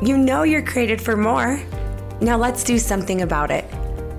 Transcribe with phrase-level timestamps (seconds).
[0.00, 1.60] You know you're created for more.
[2.20, 3.64] Now let's do something about it.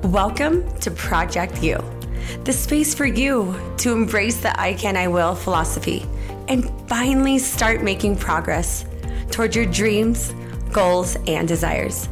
[0.04, 1.82] Welcome to Project You,
[2.44, 6.06] the space for you to embrace the I can, I will philosophy
[6.50, 8.84] and finally start making progress
[9.32, 10.34] toward your dreams,
[10.74, 12.10] goals, and desires.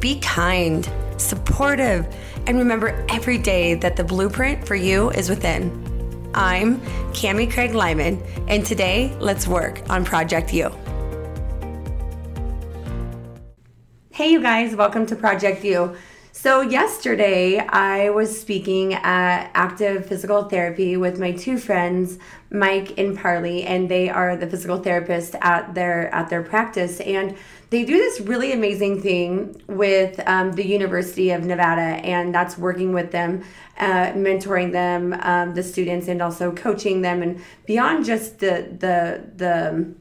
[0.00, 2.06] Be kind, supportive,
[2.46, 5.70] and remember every day that the blueprint for you is within.
[6.32, 6.80] I'm
[7.12, 10.72] Cami Craig Lyman, and today let's work on Project You.
[14.22, 15.96] Hey, you guys, welcome to Project You.
[16.30, 23.18] So, yesterday I was speaking at Active Physical Therapy with my two friends, Mike and
[23.18, 27.00] Parley, and they are the physical therapists at their at their practice.
[27.00, 27.36] And
[27.70, 32.92] they do this really amazing thing with um, the University of Nevada, and that's working
[32.92, 33.42] with them,
[33.76, 39.24] uh, mentoring them, um, the students, and also coaching them, and beyond just the the
[39.34, 39.96] the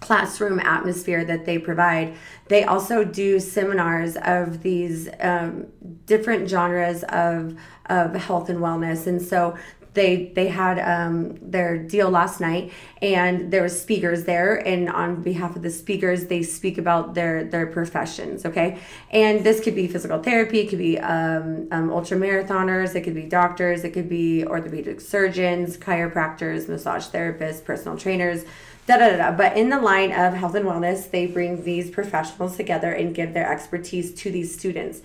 [0.00, 2.14] classroom atmosphere that they provide.
[2.48, 5.66] They also do seminars of these um,
[6.06, 9.56] different genres of of health and wellness, and so
[9.92, 15.22] they they had um, their deal last night, and there was speakers there, and on
[15.22, 18.46] behalf of the speakers, they speak about their their professions.
[18.46, 18.78] Okay,
[19.10, 23.14] and this could be physical therapy, it could be um, um, ultra marathoners, it could
[23.14, 28.44] be doctors, it could be orthopedic surgeons, chiropractors, massage therapists, personal trainers
[28.86, 29.32] da da da.
[29.32, 33.34] But in the line of health and wellness, they bring these professionals together and give
[33.34, 35.02] their expertise to these students.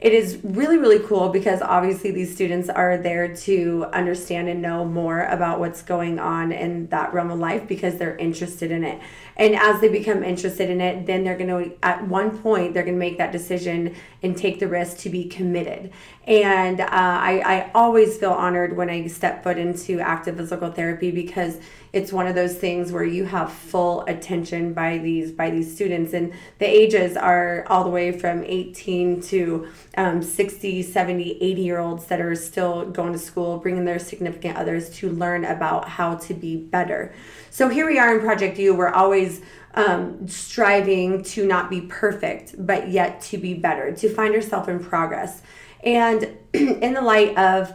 [0.00, 4.84] It is really, really cool because obviously these students are there to understand and know
[4.84, 9.00] more about what's going on in that realm of life because they're interested in it.
[9.38, 12.82] And as they become interested in it, then they're going to, at one point, they're
[12.82, 15.92] going to make that decision and take the risk to be committed.
[16.26, 21.12] And uh, I, I always feel honored when I step foot into active physical therapy
[21.12, 21.58] because
[21.92, 26.12] it's one of those things where you have full attention by these by these students
[26.12, 31.78] and the ages are all the way from 18 to um, 60 70 80 year
[31.78, 36.14] olds that are still going to school bringing their significant others to learn about how
[36.16, 37.14] to be better
[37.50, 39.40] so here we are in project you we're always
[39.74, 44.82] um, striving to not be perfect but yet to be better to find yourself in
[44.82, 45.42] progress
[45.84, 47.72] and in the light of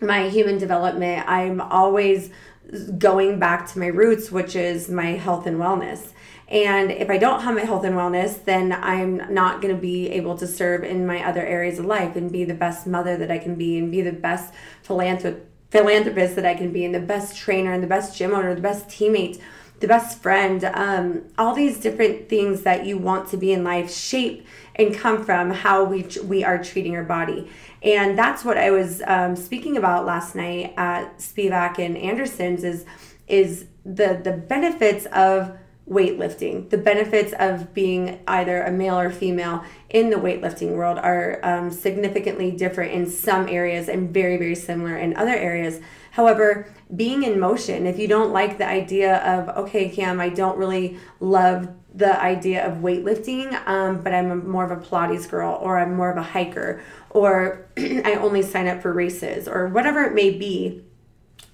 [0.00, 2.30] my human development i'm always
[2.98, 6.12] going back to my roots, which is my health and wellness.
[6.48, 10.10] And if I don't have my health and wellness, then I'm not going to be
[10.10, 13.30] able to serve in my other areas of life and be the best mother that
[13.30, 14.52] I can be and be the best
[14.86, 15.40] philanthrop-
[15.74, 18.60] philanthropist that I can be and the best trainer and the best gym owner, the
[18.60, 19.40] best teammate,
[19.80, 20.62] the best friend.
[20.72, 24.46] Um, all these different things that you want to be in life shape
[24.76, 27.50] and come from how we we are treating our body.
[27.82, 32.84] And that's what I was um, speaking about last night at Spivak and Anderson's is
[33.26, 35.58] is the the benefits of
[35.88, 36.70] weightlifting.
[36.70, 41.70] The benefits of being either a male or female in the weightlifting world are um,
[41.70, 45.80] significantly different in some areas and very, very similar in other areas.
[46.12, 50.56] However, being in motion, if you don't like the idea of, okay, Cam, I don't
[50.56, 55.58] really love the idea of weightlifting, um, but I'm a, more of a Pilates girl,
[55.60, 60.02] or I'm more of a hiker, or I only sign up for races, or whatever
[60.04, 60.82] it may be,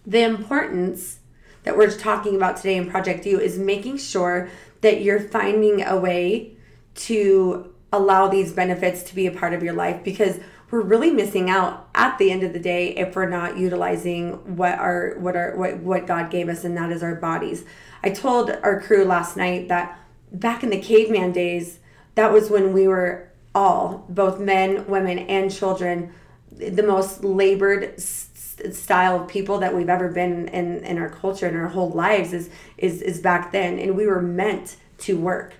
[0.06, 1.19] the importance
[1.62, 4.48] that we're talking about today in Project You is making sure
[4.80, 6.56] that you're finding a way
[6.94, 10.38] to allow these benefits to be a part of your life because
[10.70, 14.78] we're really missing out at the end of the day if we're not utilizing what
[14.78, 17.64] our what our what, what God gave us and that is our bodies.
[18.02, 19.98] I told our crew last night that
[20.32, 21.80] back in the caveman days,
[22.14, 26.12] that was when we were all, both men, women, and children,
[26.52, 28.00] the most labored
[28.72, 32.32] style of people that we've ever been in in our culture and our whole lives
[32.32, 35.54] is is is back then and we were meant to work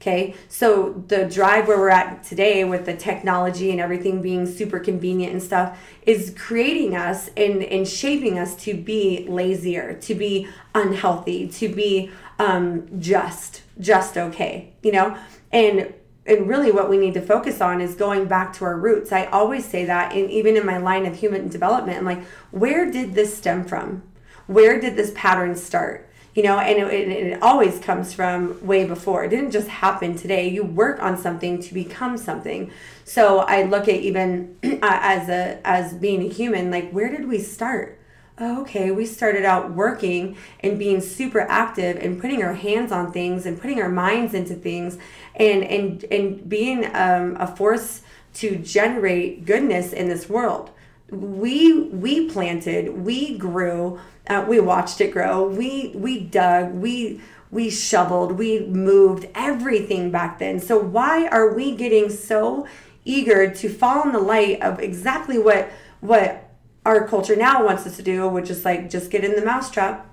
[0.00, 0.34] okay?
[0.48, 5.32] So the drive where we're at today with the technology and everything being super convenient
[5.32, 11.48] and stuff is creating us and and shaping us to be lazier to be unhealthy
[11.48, 15.16] to be um just just okay you know?
[15.50, 15.92] And
[16.28, 19.10] and really what we need to focus on is going back to our roots.
[19.10, 22.90] I always say that and even in my line of human development i'm like where
[22.90, 24.02] did this stem from?
[24.46, 26.08] Where did this pattern start?
[26.34, 29.24] You know and it, it, always comes from way before.
[29.24, 30.48] It didn't just happen today.
[30.48, 32.70] You work on something to become something.
[33.04, 37.38] So i look at even as a as being a human like where did we
[37.38, 37.97] start
[38.40, 43.46] okay, we started out working and being super active and putting our hands on things
[43.46, 44.98] and putting our minds into things
[45.34, 48.02] and and and being um, a force
[48.34, 50.70] to generate goodness in this world.
[51.10, 53.98] we we planted, we grew,
[54.28, 57.20] uh, we watched it grow, we we dug, we
[57.50, 60.60] we shoveled, we moved everything back then.
[60.60, 62.66] So why are we getting so
[63.04, 65.70] eager to fall in the light of exactly what
[66.00, 66.47] what
[66.88, 70.06] our culture now wants us to do, which is like just get in the mousetrap.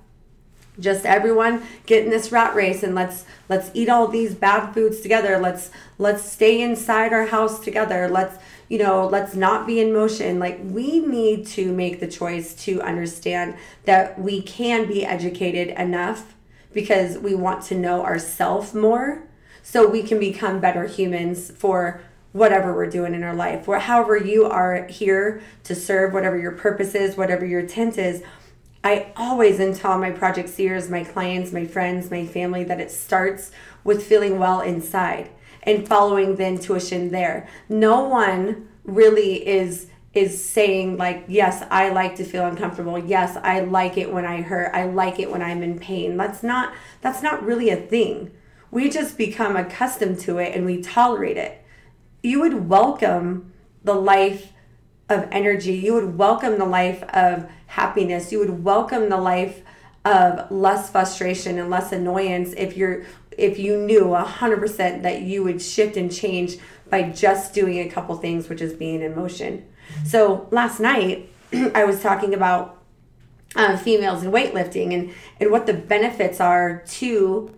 [0.77, 5.00] Just everyone get in this rat race and let's let's eat all these bad foods
[5.00, 5.39] together.
[5.39, 8.10] Let's let's stay inside our house together.
[8.10, 8.38] Let's
[8.68, 10.38] you know let's not be in motion.
[10.38, 13.56] Like we need to make the choice to understand
[13.86, 16.33] that we can be educated enough
[16.74, 19.24] because we want to know ourselves more
[19.63, 22.01] so we can become better humans for
[22.36, 26.52] whatever we're doing in our life or however you are here to serve whatever your
[26.52, 28.22] purpose is whatever your intent is
[28.84, 33.50] I always tell my project seers, my clients, my friends, my family that it starts
[33.84, 35.32] with feeling well inside
[35.64, 37.48] and following the intuition there.
[37.68, 43.00] No one really is is saying like yes i like to feel uncomfortable.
[43.00, 44.72] Yes i like it when i hurt.
[44.76, 46.18] I like it when i'm in pain.
[46.18, 48.30] That's not that's not really a thing.
[48.70, 51.65] We just become accustomed to it and we tolerate it
[52.25, 54.51] you would welcome the life
[55.10, 55.74] of energy.
[55.74, 58.31] You would welcome the life of happiness.
[58.31, 59.62] You would welcome the life
[60.04, 63.06] of less frustration and less annoyance if you're
[63.38, 66.56] if you knew 100% that you would shift and change
[66.89, 69.68] by just doing a couple things which is being in motion.
[70.06, 72.81] So last night I was talking about
[73.57, 77.54] uh, females and weightlifting and and what the benefits are to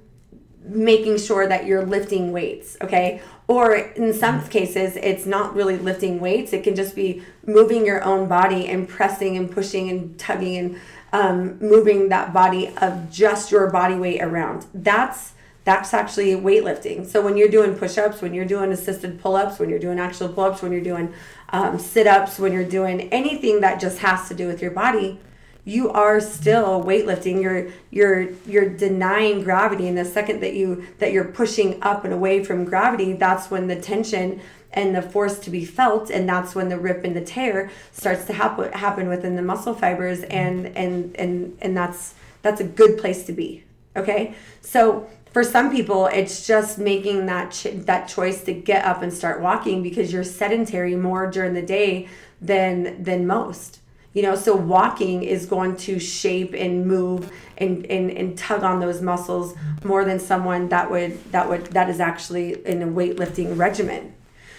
[0.63, 3.21] making sure that you're lifting weights, okay?
[3.47, 6.51] Or in some cases, it's not really lifting weights.
[6.51, 10.79] It can just be moving your own body and pressing and pushing and tugging and
[11.13, 14.65] um, moving that body of just your body weight around.
[14.73, 15.33] That's
[15.63, 17.05] that's actually weightlifting.
[17.05, 20.61] So when you're doing push-ups, when you're doing assisted pull-ups, when you're doing actual pull-ups,
[20.61, 21.13] when you're doing
[21.49, 25.19] um, sit-ups, when you're doing anything that just has to do with your body,
[25.67, 27.41] you are still weightlifting.
[27.41, 29.89] You're you're you're denying gravity.
[29.89, 33.67] And the second that you that you're pushing up and away from gravity that's when
[33.67, 34.39] the tension
[34.71, 38.23] and the force to be felt and that's when the rip and the tear starts
[38.25, 42.97] to happen happen within the muscle fibers and and and and that's that's a good
[42.97, 43.65] place to be.
[43.97, 44.35] Okay?
[44.61, 49.11] So for some people it's just making that ch- that choice to get up and
[49.11, 52.07] start walking because you're sedentary more during the day
[52.39, 53.81] than than most
[54.17, 58.79] you know so walking is going to shape and move and, and and tug on
[58.79, 59.53] those muscles
[59.83, 64.15] more than someone that would that would that is actually in a weightlifting regimen.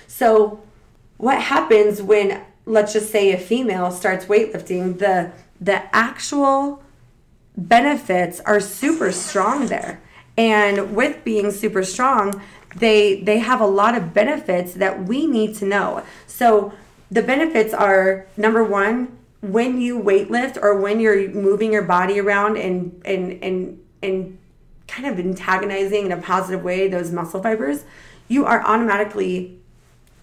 [0.07, 0.63] So
[1.17, 6.81] what happens when let's just say a female starts weightlifting the the actual
[7.57, 10.01] benefits are super strong there.
[10.37, 12.41] And with being super strong
[12.77, 16.05] they they have a lot of benefits that we need to know.
[16.29, 16.73] So
[17.11, 22.57] the benefits are number one when you weightlift or when you're moving your body around
[22.57, 24.39] and and and and
[24.87, 27.85] kind of antagonizing in a positive way those muscle fibers,
[28.27, 29.59] you are automatically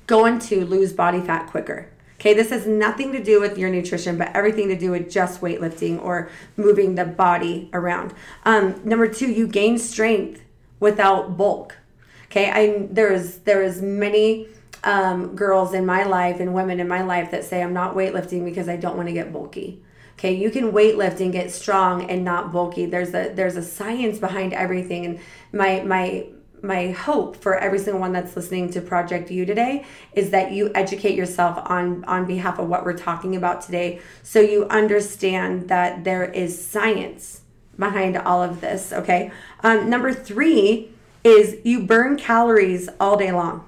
[0.07, 1.89] going to lose body fat quicker.
[2.19, 5.41] Okay, this has nothing to do with your nutrition, but everything to do with just
[5.41, 8.13] weightlifting or moving the body around.
[8.45, 10.41] Um, number two, you gain strength
[10.79, 11.77] without bulk.
[12.25, 14.47] Okay, I there's there is many
[14.85, 18.45] um, girls in my life and women in my life that say I'm not weightlifting
[18.45, 19.81] because I don't want to get bulky.
[20.13, 22.85] Okay, you can weightlift and get strong and not bulky.
[22.85, 25.19] There's a there's a science behind everything, and
[25.51, 26.27] my my
[26.61, 30.71] my hope for every single one that's listening to Project You today is that you
[30.73, 36.04] educate yourself on on behalf of what we're talking about today, so you understand that
[36.04, 37.42] there is science
[37.77, 38.94] behind all of this.
[38.94, 39.31] Okay,
[39.63, 40.92] um, number three
[41.23, 43.65] is you burn calories all day long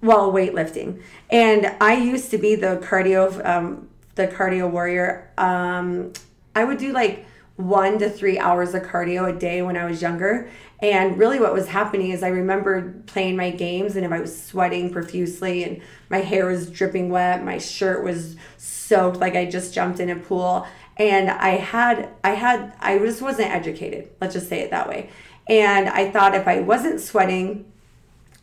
[0.00, 1.02] while weightlifting.
[1.30, 5.30] And I used to be the cardio um, the cardio warrior.
[5.38, 6.12] Um,
[6.54, 7.26] I would do like
[7.56, 10.50] one to three hours of cardio a day when I was younger.
[10.82, 14.44] And really, what was happening is I remember playing my games, and if I was
[14.44, 19.74] sweating profusely and my hair was dripping wet, my shirt was soaked like I just
[19.74, 20.66] jumped in a pool,
[20.96, 24.08] and I had, I had, I just wasn't educated.
[24.22, 25.10] Let's just say it that way.
[25.48, 27.69] And I thought if I wasn't sweating,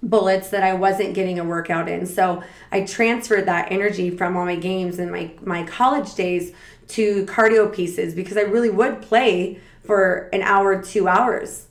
[0.04, 2.06] bullets that I wasn't getting a workout in.
[2.06, 6.54] So I transferred that energy from all my games and my, my college days
[6.90, 11.68] to cardio pieces because I really would play for an hour, two hours,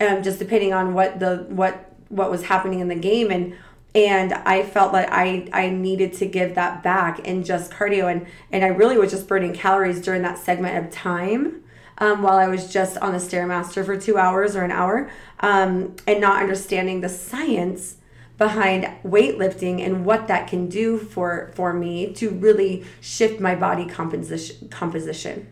[0.00, 3.30] um, just depending on what the what what was happening in the game.
[3.30, 3.54] And
[3.94, 8.10] and I felt like I I needed to give that back in just cardio.
[8.10, 11.62] And and I really was just burning calories during that segment of time
[11.98, 15.10] um, while I was just on the Stairmaster for two hours or an hour
[15.40, 17.96] um, and not understanding the science
[18.38, 23.86] behind weightlifting and what that can do for for me to really shift my body
[23.86, 25.48] composition composition.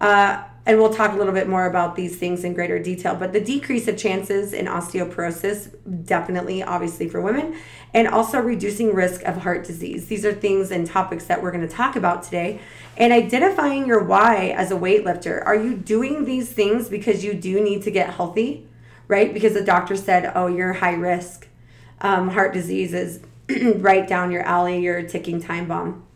[0.00, 3.16] Uh, and we'll talk a little bit more about these things in greater detail.
[3.16, 5.74] But the decrease of chances in osteoporosis,
[6.06, 7.56] definitely, obviously, for women,
[7.92, 10.06] and also reducing risk of heart disease.
[10.06, 12.60] These are things and topics that we're going to talk about today.
[12.96, 15.44] And identifying your why as a weightlifter.
[15.44, 18.68] Are you doing these things because you do need to get healthy,
[19.08, 19.34] right?
[19.34, 21.48] Because the doctor said, oh, you're high risk.
[22.00, 23.20] Um, heart disease is
[23.76, 26.06] right down your alley, you're a ticking time bomb.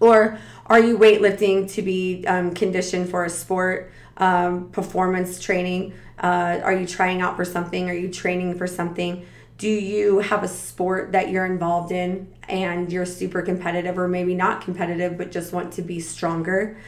[0.00, 5.92] Or are you weightlifting to be um, conditioned for a sport, um, performance training?
[6.18, 7.88] Uh, are you trying out for something?
[7.88, 9.26] Are you training for something?
[9.58, 14.34] Do you have a sport that you're involved in and you're super competitive, or maybe
[14.34, 16.78] not competitive, but just want to be stronger?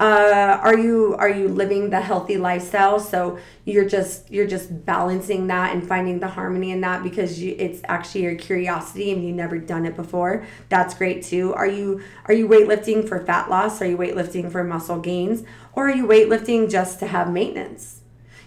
[0.00, 3.00] Uh, are you are you living the healthy lifestyle?
[3.00, 7.56] So you're just you're just balancing that and finding the harmony in that because you,
[7.58, 10.46] it's actually your curiosity and you've never done it before.
[10.68, 11.52] That's great too.
[11.54, 13.82] Are you are you weightlifting for fat loss?
[13.82, 15.42] Are you weightlifting for muscle gains?
[15.72, 18.00] Or are you weightlifting just to have maintenance?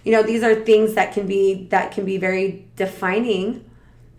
[0.04, 3.70] You know these are things that can be that can be very defining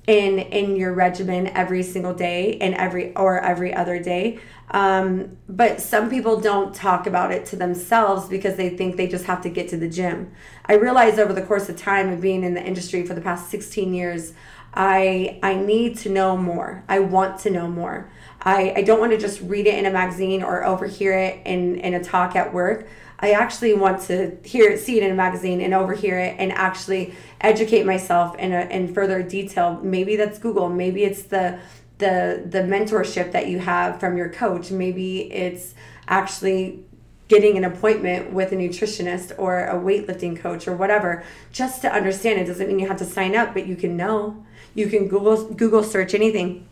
[0.08, 4.40] in in your regimen every single day and every or every other day.
[4.72, 9.26] Um, but some people don't talk about it to themselves because they think they just
[9.26, 10.32] have to get to the gym.
[10.66, 13.50] I realized over the course of time of being in the industry for the past
[13.50, 14.34] 16 years
[14.74, 16.84] i i need to know more.
[16.90, 18.10] I want to know more.
[18.42, 21.76] I i don't want to just read it in a magazine or overhear it in
[21.76, 22.88] in a talk at work
[23.24, 26.52] I actually want to hear it, see it in a magazine and overhear it and
[26.52, 29.80] actually educate myself in a, in further detail.
[29.82, 30.68] Maybe that's Google.
[30.68, 31.58] Maybe it's the
[32.00, 34.72] the the mentorship that you have from your coach.
[34.72, 35.74] Maybe it's
[36.06, 36.84] actually
[37.30, 42.42] getting an appointment with a nutritionist or a weightlifting coach or whatever just to understand
[42.42, 45.46] it doesn't mean you have to sign up but you can know you can google
[45.54, 46.68] google search anything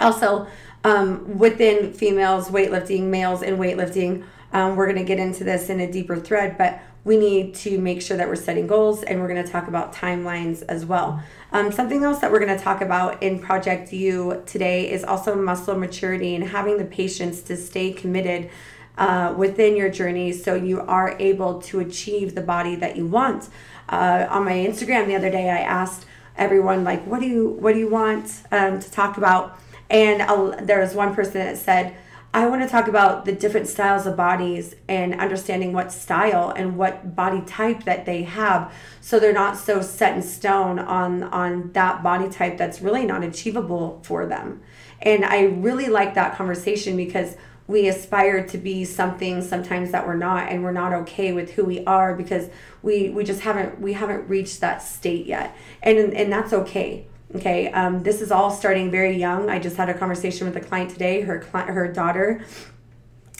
[0.00, 0.46] also
[0.84, 5.80] um, within females weightlifting males in weightlifting um, we're going to get into this in
[5.80, 9.28] a deeper thread, but we need to make sure that we're setting goals and we're
[9.28, 11.22] going to talk about timelines as well.
[11.52, 15.34] Um, something else that we're going to talk about in Project You today is also
[15.34, 18.48] muscle maturity and having the patience to stay committed
[18.96, 23.48] uh, within your journey so you are able to achieve the body that you want.
[23.88, 26.06] Uh, on my Instagram the other day, I asked
[26.36, 29.58] everyone like, "What do you what do you want um, to talk about?"
[29.90, 31.96] And I'll, there was one person that said
[32.34, 36.76] I want to talk about the different styles of bodies and understanding what style and
[36.76, 41.70] what body type that they have so they're not so set in stone on on
[41.74, 44.60] that body type that's really not achievable for them.
[45.00, 47.36] And I really like that conversation because
[47.68, 51.64] we aspire to be something sometimes that we're not and we're not okay with who
[51.64, 52.50] we are because
[52.82, 55.56] we we just haven't we haven't reached that state yet.
[55.84, 59.50] And and that's okay Okay, um, this is all starting very young.
[59.50, 61.22] I just had a conversation with a client today.
[61.22, 62.44] Her her daughter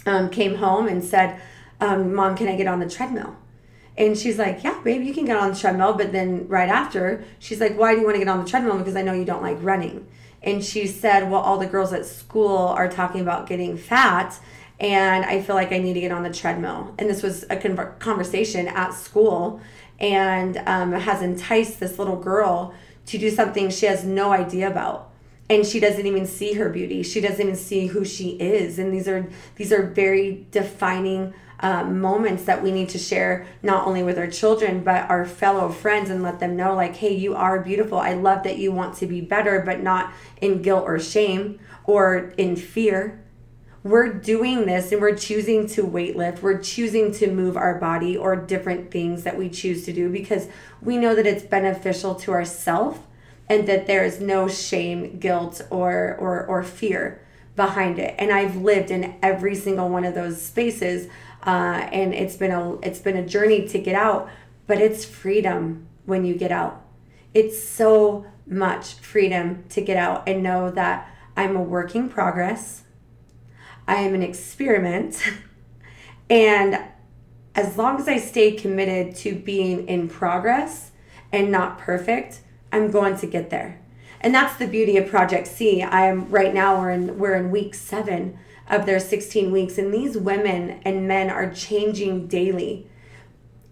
[0.04, 1.40] um, came home and said,
[1.80, 3.36] um, "Mom, can I get on the treadmill?"
[3.96, 7.22] And she's like, "Yeah, babe, you can get on the treadmill." But then right after,
[7.38, 8.78] she's like, "Why do you want to get on the treadmill?
[8.78, 10.08] Because I know you don't like running."
[10.42, 14.40] And she said, "Well, all the girls at school are talking about getting fat."
[14.80, 16.94] And I feel like I need to get on the treadmill.
[16.98, 17.56] And this was a
[18.00, 19.60] conversation at school
[20.00, 22.74] and um, has enticed this little girl
[23.06, 25.10] to do something she has no idea about.
[25.50, 27.02] And she doesn't even see her beauty.
[27.02, 28.78] She doesn't even see who she is.
[28.78, 33.86] And these are these are very defining um, moments that we need to share not
[33.86, 37.34] only with our children but our fellow friends and let them know like hey you
[37.34, 37.98] are beautiful.
[37.98, 42.32] I love that you want to be better but not in guilt or shame or
[42.38, 43.23] in fear
[43.84, 48.34] we're doing this and we're choosing to weightlift, we're choosing to move our body or
[48.34, 50.48] different things that we choose to do because
[50.80, 52.98] we know that it's beneficial to ourselves
[53.46, 57.20] and that there is no shame, guilt, or, or, or fear
[57.56, 58.14] behind it.
[58.18, 61.08] And I've lived in every single one of those spaces.
[61.46, 64.30] Uh, and it's been a it's been a journey to get out,
[64.66, 66.82] but it's freedom when you get out.
[67.34, 72.83] It's so much freedom to get out and know that I'm a work in progress
[73.86, 75.22] I am an experiment.
[76.30, 76.78] and
[77.54, 80.90] as long as I stay committed to being in progress
[81.32, 82.40] and not perfect,
[82.72, 83.80] I'm going to get there.
[84.20, 85.82] And that's the beauty of Project C.
[85.82, 88.38] I am right now we're in we're in week 7
[88.68, 92.86] of their 16 weeks and these women and men are changing daily.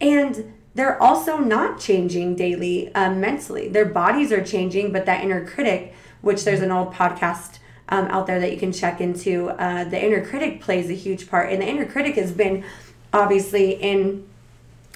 [0.00, 3.68] And they're also not changing daily um, mentally.
[3.68, 7.58] Their bodies are changing, but that inner critic, which there's an old podcast
[7.92, 9.50] um, out there that you can check into.
[9.50, 12.64] Uh, the inner critic plays a huge part, and the inner critic has been
[13.12, 14.26] obviously in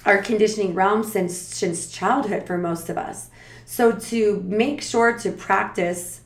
[0.03, 3.29] our conditioning realm since since childhood for most of us.
[3.65, 6.21] So to make sure to practice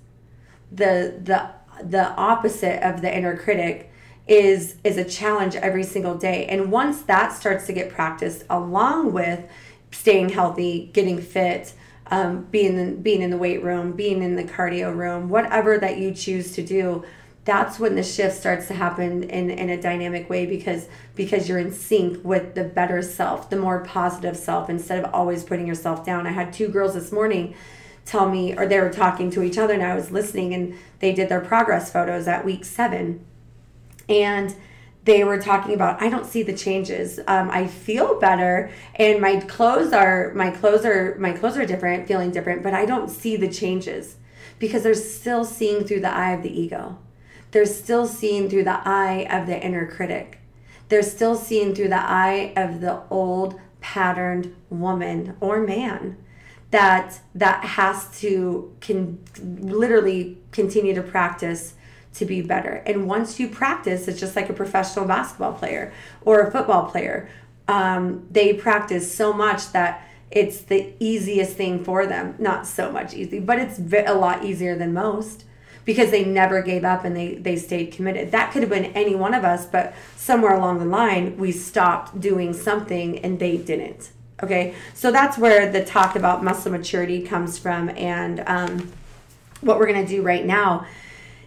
[0.71, 1.49] the the
[1.83, 3.91] the opposite of the inner critic
[4.25, 6.45] is is a challenge every single day.
[6.45, 9.43] And once that starts to get practiced along with
[9.91, 11.73] staying healthy, getting fit,
[12.11, 15.97] um, being in, being in the weight room, being in the cardio room, whatever that
[15.97, 17.03] you choose to do,
[17.45, 21.57] that's when the shift starts to happen in, in a dynamic way because because you're
[21.57, 26.05] in sync with the better self, the more positive self, instead of always putting yourself
[26.05, 26.27] down.
[26.27, 27.55] I had two girls this morning
[28.05, 31.13] tell me, or they were talking to each other, and I was listening, and they
[31.13, 33.25] did their progress photos at week seven,
[34.07, 34.53] and
[35.03, 37.19] they were talking about i don't see the changes.
[37.27, 42.07] Um, i feel better and my clothes are my clothes are my clothes are different
[42.07, 44.17] feeling different but i don't see the changes
[44.61, 46.99] because they're still seeing through the eye of the ego.
[47.49, 50.39] They're still seeing through the eye of the inner critic.
[50.87, 56.15] They're still seeing through the eye of the old patterned woman or man
[56.69, 61.73] that that has to can literally continue to practice
[62.15, 62.83] to be better.
[62.85, 67.29] And once you practice, it's just like a professional basketball player or a football player.
[67.67, 72.35] Um, they practice so much that it's the easiest thing for them.
[72.39, 75.45] Not so much easy, but it's a lot easier than most
[75.83, 78.31] because they never gave up and they, they stayed committed.
[78.31, 82.19] That could have been any one of us, but somewhere along the line, we stopped
[82.19, 84.11] doing something and they didn't.
[84.43, 87.89] Okay, so that's where the talk about muscle maturity comes from.
[87.89, 88.91] And um,
[89.61, 90.85] what we're going to do right now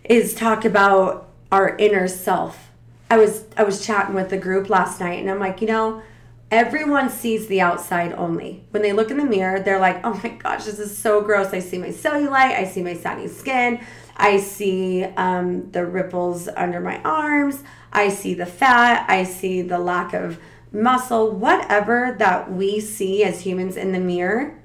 [0.04, 2.70] is talk about our inner self.
[3.10, 6.02] I was I was chatting with the group last night and I'm like, you know,
[6.50, 8.64] everyone sees the outside only.
[8.70, 11.52] When they look in the mirror, they're like, "Oh my gosh, this is so gross.
[11.52, 13.80] I see my cellulite, I see my saggy skin,
[14.16, 19.78] I see um, the ripples under my arms, I see the fat, I see the
[19.78, 20.38] lack of
[20.72, 24.60] muscle, whatever that we see as humans in the mirror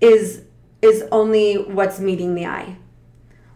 [0.00, 0.42] is
[0.82, 2.76] is only what's meeting the eye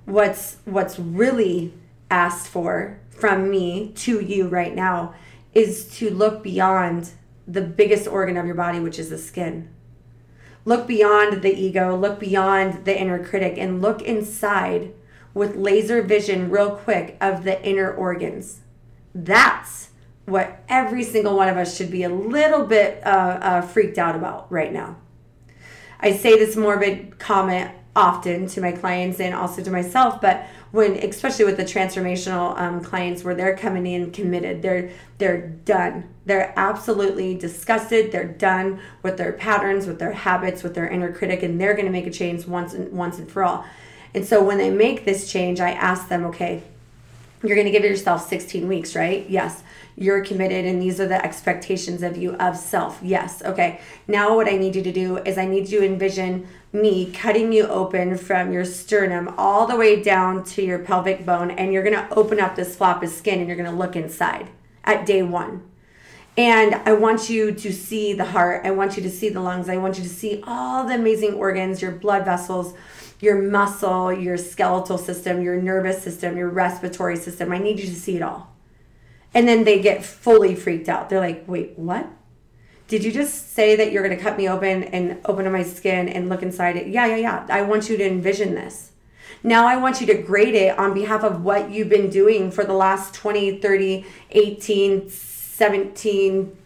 [0.04, 1.74] what's what's really
[2.10, 5.14] asked for from me to you right now
[5.52, 7.10] is to look beyond
[7.46, 9.68] the biggest organ of your body which is the skin.
[10.64, 14.92] Look beyond the ego look beyond the inner critic and look inside
[15.32, 18.60] with laser vision real quick of the inner organs.
[19.14, 19.90] That's
[20.26, 24.16] what every single one of us should be a little bit uh, uh, freaked out
[24.16, 24.96] about right now.
[26.00, 30.94] I say this morbid comment often to my clients and also to myself but when
[30.96, 36.08] especially with the transformational um, clients where they're coming in committed they're they're done.
[36.26, 38.10] They're absolutely disgusted.
[38.10, 41.86] They're done with their patterns with their habits with their inner critic and they're going
[41.86, 43.64] to make a change once and once and for all.
[44.14, 46.62] And so when they make this change i ask them okay
[47.44, 49.62] you're going to give yourself 16 weeks right yes
[49.96, 52.98] you're committed and these are the expectations of you of self.
[53.02, 53.42] Yes.
[53.42, 53.80] Okay.
[54.08, 57.52] Now what I need you to do is I need you to envision me cutting
[57.52, 61.84] you open from your sternum all the way down to your pelvic bone and you're
[61.84, 64.48] going to open up this flap of skin and you're going to look inside
[64.82, 65.62] at day 1.
[66.36, 68.66] And I want you to see the heart.
[68.66, 69.68] I want you to see the lungs.
[69.68, 72.74] I want you to see all the amazing organs, your blood vessels,
[73.20, 77.52] your muscle, your skeletal system, your nervous system, your respiratory system.
[77.52, 78.54] I need you to see it all.
[79.32, 81.08] And then they get fully freaked out.
[81.08, 82.08] They're like, wait, what?
[82.86, 85.62] Did you just say that you're going to cut me open and open up my
[85.62, 86.88] skin and look inside it?
[86.88, 87.46] Yeah, yeah, yeah.
[87.48, 88.92] I want you to envision this.
[89.42, 92.64] Now I want you to grade it on behalf of what you've been doing for
[92.64, 96.56] the last 20, 30, 18, 17,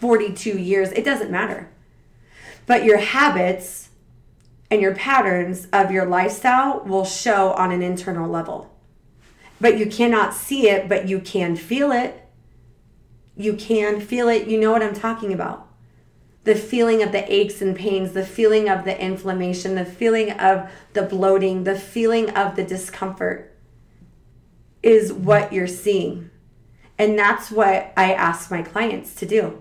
[0.00, 0.92] 42 years.
[0.92, 1.68] It doesn't matter.
[2.66, 3.87] But your habits
[4.70, 8.74] and your patterns of your lifestyle will show on an internal level
[9.60, 12.24] but you cannot see it, but you can feel it.
[13.36, 14.46] You can feel it.
[14.46, 15.66] You know what I'm talking about.
[16.44, 20.70] The feeling of the aches and pains, the feeling of the inflammation, the feeling of
[20.92, 23.56] the bloating, the feeling of the discomfort
[24.82, 26.30] is what you're seeing.
[26.96, 29.60] And that's what I ask my clients to do.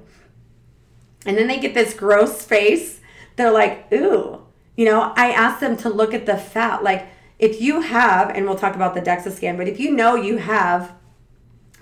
[1.25, 3.01] And then they get this gross face.
[3.35, 4.43] They're like, ooh.
[4.77, 6.83] You know, I ask them to look at the fat.
[6.83, 7.09] Like,
[7.39, 10.37] if you have, and we'll talk about the DEXA scan, but if you know you
[10.37, 10.93] have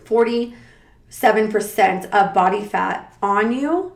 [0.04, 3.92] 47% of body fat on you,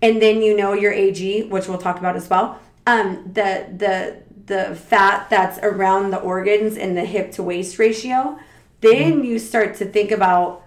[0.00, 4.22] and then you know your AG, which we'll talk about as well, um, the the
[4.46, 8.38] the fat that's around the organs and the hip to waist ratio,
[8.80, 9.24] then mm-hmm.
[9.24, 10.64] you start to think about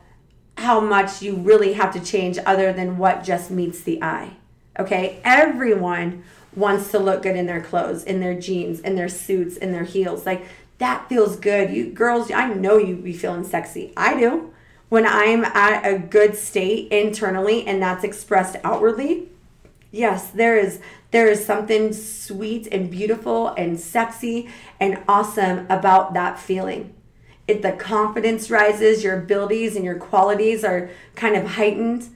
[0.58, 4.38] how much you really have to change other than what just meets the eye.
[4.80, 6.24] Okay, everyone
[6.56, 9.84] wants to look good in their clothes, in their jeans, in their suits, in their
[9.84, 10.26] heels.
[10.26, 10.46] Like
[10.78, 11.70] that feels good.
[11.72, 13.94] You girls, I know you be feeling sexy.
[13.96, 14.54] I do.
[14.90, 19.30] when I'm at a good state internally and that's expressed outwardly,
[19.92, 20.80] yes, there is
[21.12, 26.94] there is something sweet and beautiful and sexy and awesome about that feeling.
[27.48, 32.10] It the confidence rises, your abilities and your qualities are kind of heightened.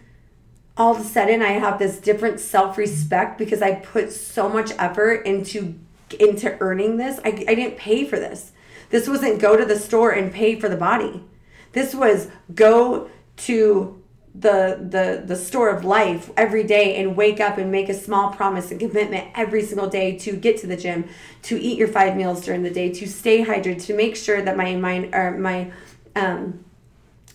[0.80, 5.26] All of a sudden I have this different self-respect because I put so much effort
[5.26, 5.76] into
[6.18, 7.20] into earning this.
[7.24, 8.54] I, I didn't pay for this.
[8.90, 11.24] This wasn't go to the store and pay for the body.
[11.74, 14.02] This was go to
[14.34, 18.32] the the the store of life every day and wake up and make a small
[18.32, 21.10] promise and commitment every single day to get to the gym,
[21.42, 24.56] to eat your five meals during the day, to stay hydrated, to make sure that
[24.56, 25.72] my mind or my
[26.16, 26.64] um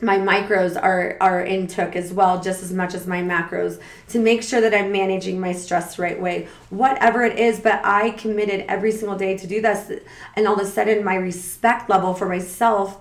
[0.05, 4.19] my micros are are in took as well just as much as my macros to
[4.19, 6.47] make sure that i'm managing my stress right way.
[6.71, 9.91] Whatever it is but i committed every single day to do this
[10.37, 13.01] and all of a sudden my respect level for myself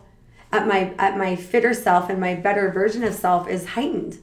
[0.51, 4.19] at my at my fitter self and my better version of self is heightened.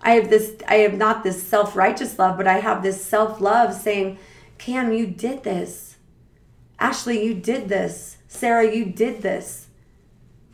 [0.00, 4.18] I have this i have not this self-righteous love but i have this self-love saying
[4.58, 5.96] cam you did this.
[6.78, 8.16] Ashley you did this.
[8.26, 9.63] Sarah you did this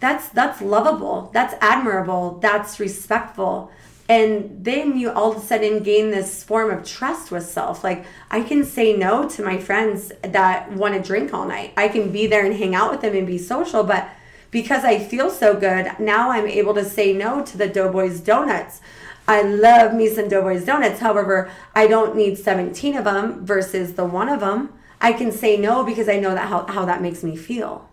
[0.01, 3.71] that's that's lovable that's admirable that's respectful.
[4.09, 7.85] And then you all of a sudden gain this form of trust with self.
[7.85, 11.75] Like i can say no to my friends that want to drink all night.
[11.77, 14.09] I can be there and hang out with them and be social but
[14.51, 18.81] because i feel so good now i'm able to say no to the doughboys donuts.
[19.29, 21.01] I love me some doughboys donuts.
[21.01, 25.59] However i don't need 17 of them versus the one of them i can say
[25.59, 27.87] no because i know that how, how that makes me feel.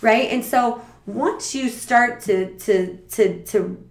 [0.00, 0.30] Right?
[0.30, 3.84] And so once you start to to to to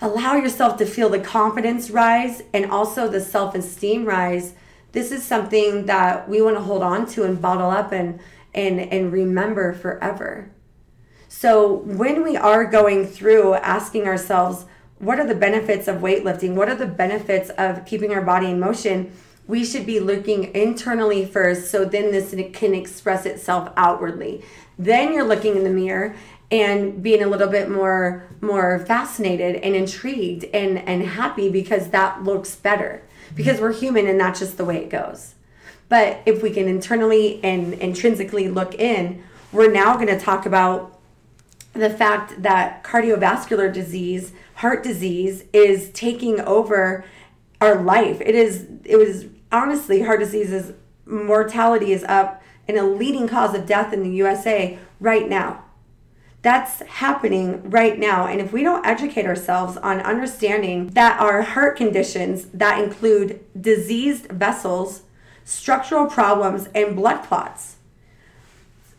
[0.00, 4.54] allow yourself to feel the confidence rise and also the self-esteem rise
[4.92, 8.20] this is something that we want to hold on to and bottle up and
[8.54, 10.50] and and remember forever.
[11.28, 14.66] So when we are going through asking ourselves
[14.98, 16.54] what are the benefits of weightlifting?
[16.54, 19.12] What are the benefits of keeping our body in motion
[19.52, 24.42] we should be looking internally first so then this can express itself outwardly.
[24.78, 26.16] Then you're looking in the mirror
[26.50, 32.24] and being a little bit more more fascinated and intrigued and and happy because that
[32.24, 33.02] looks better
[33.34, 35.34] because we're human and that's just the way it goes.
[35.90, 40.98] But if we can internally and intrinsically look in we're now going to talk about
[41.74, 47.04] the fact that cardiovascular disease heart disease is taking over
[47.60, 48.20] our life.
[48.22, 50.72] It is it was honestly heart disease is
[51.04, 55.64] mortality is up and a leading cause of death in the USA right now.
[56.42, 58.26] That's happening right now.
[58.26, 64.26] And if we don't educate ourselves on understanding that our heart conditions that include diseased
[64.26, 65.02] vessels,
[65.44, 67.76] structural problems, and blood clots.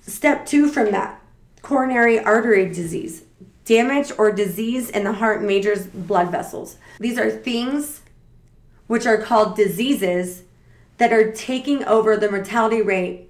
[0.01, 1.21] Step two from that
[1.61, 3.23] coronary artery disease,
[3.65, 6.77] damage or disease in the heart major blood vessels.
[6.99, 8.01] These are things
[8.93, 10.43] which are called diseases
[10.97, 13.27] that are taking over the mortality rate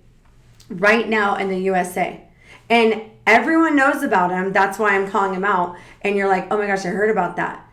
[0.68, 2.20] right now in the USA.
[2.70, 4.52] And everyone knows about him.
[4.52, 5.78] That's why I'm calling him out.
[6.02, 7.66] And you're like, oh my gosh, I heard about that.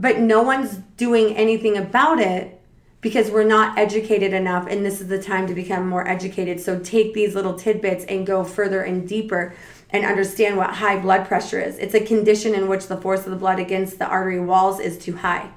[0.00, 2.60] But no one's doing anything about it
[3.02, 4.66] because we're not educated enough.
[4.68, 6.60] And this is the time to become more educated.
[6.60, 9.54] So take these little tidbits and go further and deeper
[9.90, 11.78] and understand what high blood pressure is.
[11.78, 14.98] It's a condition in which the force of the blood against the artery walls is
[14.98, 15.52] too high.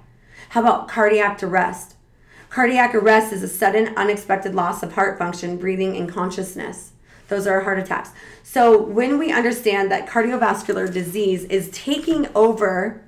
[0.52, 1.96] How about cardiac arrest?
[2.50, 6.92] Cardiac arrest is a sudden, unexpected loss of heart function, breathing, and consciousness.
[7.30, 8.10] Those are heart attacks.
[8.44, 13.02] So, when we understand that cardiovascular disease is taking over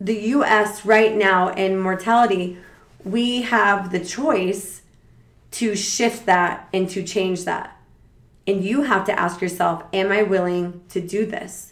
[0.00, 2.58] the US right now in mortality,
[3.04, 4.82] we have the choice
[5.52, 7.76] to shift that and to change that.
[8.48, 11.71] And you have to ask yourself, am I willing to do this?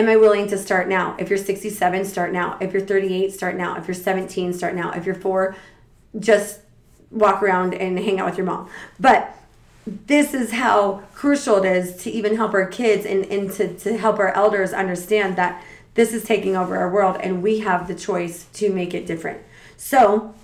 [0.00, 1.14] Am I willing to start now?
[1.18, 2.56] If you're 67, start now.
[2.58, 3.76] If you're 38, start now.
[3.76, 4.92] If you're 17, start now.
[4.92, 5.54] If you're 4,
[6.18, 6.60] just
[7.10, 8.70] walk around and hang out with your mom.
[8.98, 9.36] But
[9.86, 13.98] this is how crucial it is to even help our kids and, and to, to
[13.98, 17.94] help our elders understand that this is taking over our world and we have the
[17.94, 19.42] choice to make it different.
[19.76, 20.34] So,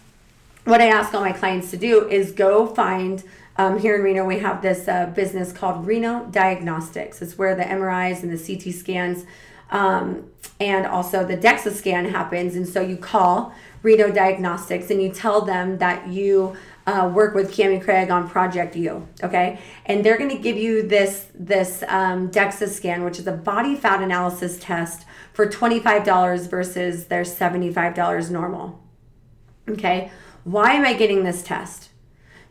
[0.64, 3.24] what I ask all my clients to do is go find.
[3.58, 7.22] Um, here in Reno, we have this uh, business called Reno Diagnostics.
[7.22, 9.24] It's where the MRIs and the CT scans
[9.70, 12.54] um, and also the DEXA scan happens.
[12.54, 17.50] And so you call Reno Diagnostics and you tell them that you uh, work with
[17.50, 19.58] Cami Craig on Project U, okay?
[19.86, 23.74] And they're going to give you this this um, DEXA scan, which is a body
[23.74, 28.80] fat analysis test for twenty five dollars versus their seventy five dollars normal.
[29.68, 30.12] Okay,
[30.44, 31.90] why am I getting this test?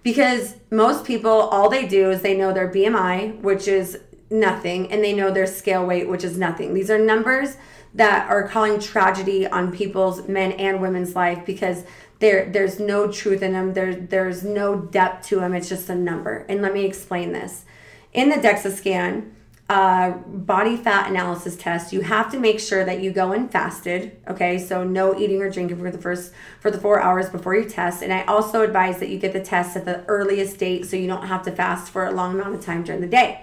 [0.06, 3.98] Because most people, all they do is they know their BMI, which is
[4.30, 6.76] nothing, and they know their scale weight, which is nothing.
[6.76, 7.58] These are numbers
[7.96, 11.86] that are calling tragedy on people's men and women's life because
[12.20, 13.74] there there's no truth in them.
[13.74, 15.56] There there's no depth to them.
[15.56, 16.46] It's just a number.
[16.48, 17.65] And let me explain this.
[18.13, 19.35] In the DEXA scan,
[19.67, 24.15] uh, body fat analysis test, you have to make sure that you go in fasted.
[24.28, 27.67] Okay, so no eating or drinking for the first for the four hours before you
[27.67, 28.04] test.
[28.04, 31.08] And I also advise that you get the test at the earliest date so you
[31.08, 33.41] don't have to fast for a long amount of time during the day.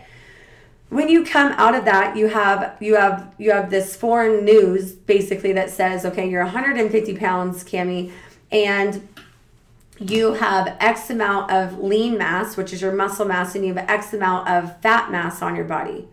[0.90, 4.92] When you come out of that, you have you have you have this foreign news
[4.92, 8.12] basically that says, okay, you're 150 pounds, Cami,
[8.52, 9.08] and
[9.98, 13.90] you have X amount of lean mass, which is your muscle mass, and you have
[13.90, 16.08] X amount of fat mass on your body.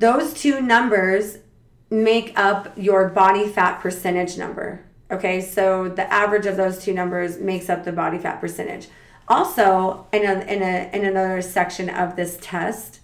[0.00, 1.36] Those two numbers
[1.90, 4.82] make up your body fat percentage number.
[5.10, 8.88] Okay, so the average of those two numbers makes up the body fat percentage.
[9.28, 13.00] Also, in, a, in, a, in another section of this test,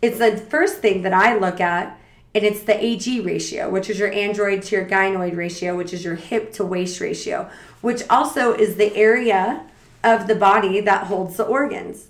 [0.00, 2.00] it's the first thing that I look at,
[2.34, 6.02] and it's the AG ratio, which is your android to your gynoid ratio, which is
[6.02, 7.50] your hip to waist ratio,
[7.82, 9.66] which also is the area
[10.02, 12.08] of the body that holds the organs.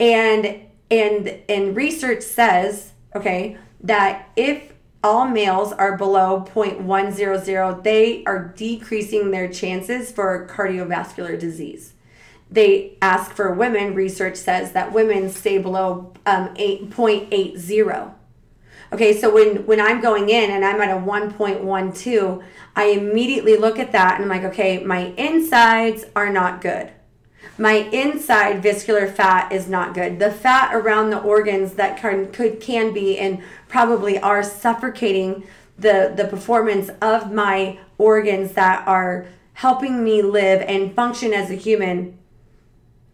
[0.00, 8.52] And and and research says, okay, that if all males are below 0.100, they are
[8.56, 11.94] decreasing their chances for cardiovascular disease.
[12.50, 18.14] They ask for women, research says that women stay below um, 8.80.
[18.92, 22.44] Okay, so when, when I'm going in and I'm at a 1.12,
[22.74, 26.90] I immediately look at that and I'm like, okay, my insides are not good.
[27.58, 30.18] My inside visceral fat is not good.
[30.18, 35.44] The fat around the organs that can, could can be and probably are suffocating
[35.78, 41.54] the the performance of my organs that are helping me live and function as a
[41.54, 42.18] human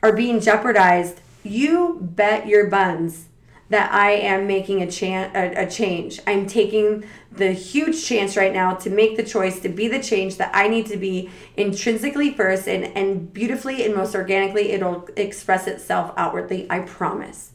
[0.03, 1.21] are being jeopardized.
[1.43, 3.27] You bet your buns
[3.69, 6.21] that I am making a, chan- a, change.
[6.27, 10.37] I'm taking the huge chance right now to make the choice to be the change
[10.37, 15.67] that I need to be intrinsically first and, and beautifully and most organically it'll express
[15.67, 17.53] itself outwardly, I promise.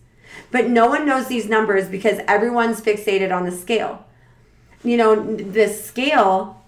[0.51, 4.05] But no one knows these numbers because everyone's fixated on the scale.
[4.83, 6.61] You know, the scale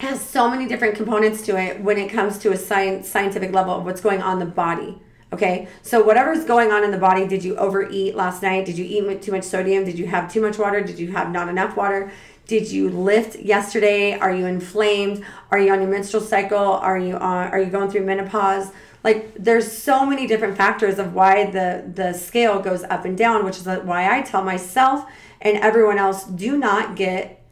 [0.00, 3.74] has so many different components to it when it comes to a science, scientific level
[3.74, 5.00] of what's going on the body.
[5.32, 8.66] Okay, so whatever's going on in the body, did you overeat last night?
[8.66, 9.82] Did you eat too much sodium?
[9.84, 10.82] Did you have too much water?
[10.82, 12.12] Did you have not enough water?
[12.46, 14.12] Did you lift yesterday?
[14.18, 15.24] Are you inflamed?
[15.50, 16.58] Are you on your menstrual cycle?
[16.58, 18.72] Are you on, are you going through menopause?
[19.02, 23.44] Like there's so many different factors of why the the scale goes up and down,
[23.44, 27.42] which is why I tell myself and everyone else do not get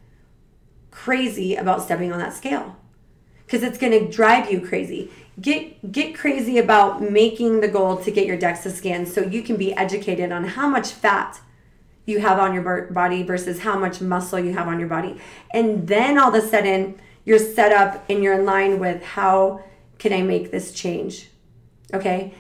[0.91, 2.77] crazy about stepping on that scale
[3.51, 5.11] because it's going to drive you crazy
[5.41, 9.57] get get crazy about making the goal to get your DEXA scan so you can
[9.57, 11.41] be educated on how much fat
[12.07, 15.21] you have on your body versus how much muscle you have on your body.
[15.53, 19.63] And then all of a sudden you're set up and you're in line with how
[19.99, 21.29] can I make this change?
[21.93, 22.35] Okay?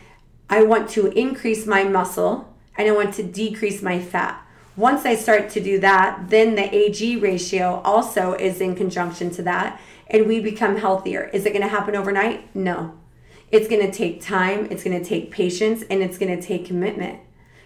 [0.49, 4.45] I want to increase my muscle and I want to decrease my fat.
[4.77, 9.43] Once I start to do that, then the AG ratio also is in conjunction to
[9.43, 11.31] that and we become healthier.
[11.33, 12.55] Is it going to happen overnight?
[12.55, 12.99] No.
[13.51, 16.67] It's going to take time, it's going to take patience, and it's going to take
[16.67, 17.21] commitment.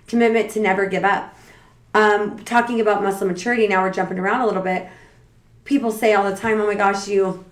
[0.06, 1.36] Commitment to never give up.
[1.92, 4.88] Um, talking about muscle maturity, now we're jumping around a little bit.
[5.64, 7.44] People say all the time, oh my gosh, you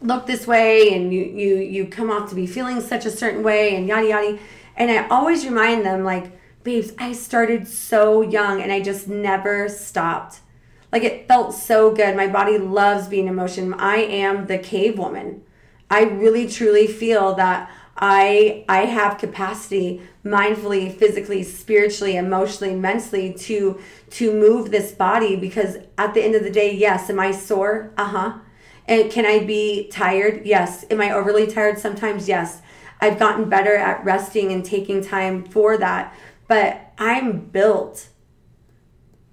[0.00, 3.42] look this way and you you you come off to be feeling such a certain
[3.42, 4.38] way and yada yada
[4.76, 6.30] and i always remind them like
[6.62, 10.38] babes i started so young and i just never stopped
[10.92, 12.16] like it felt so good.
[12.16, 13.74] My body loves being in motion.
[13.74, 15.42] I am the cave woman.
[15.90, 23.80] I really truly feel that I I have capacity mindfully, physically, spiritually, emotionally, mentally to
[24.10, 27.92] to move this body because at the end of the day, yes, am I sore?
[27.96, 28.38] Uh-huh.
[28.86, 30.46] And can I be tired?
[30.46, 30.84] Yes.
[30.90, 32.28] Am I overly tired sometimes?
[32.28, 32.62] Yes.
[33.00, 36.16] I've gotten better at resting and taking time for that,
[36.48, 38.08] but I'm built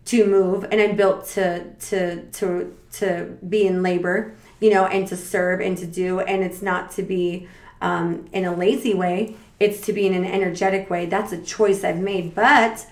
[0.05, 5.07] to move and I'm built to to to to be in labor, you know, and
[5.07, 7.47] to serve and to do and it's not to be
[7.81, 11.05] um, in a lazy way, it's to be in an energetic way.
[11.05, 12.85] That's a choice I've made, but